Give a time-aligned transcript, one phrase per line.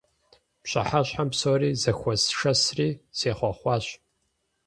[0.63, 3.85] Пщыхьэщхьэм псори зэхуэсшэсри сехъуэхъуащ.